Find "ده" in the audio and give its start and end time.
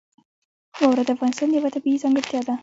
2.47-2.55